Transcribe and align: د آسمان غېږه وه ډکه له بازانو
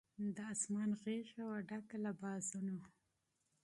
د 0.35 0.37
آسمان 0.53 0.89
غېږه 1.01 1.43
وه 1.49 1.59
ډکه 1.69 1.97
له 2.05 2.11
بازانو 2.21 2.77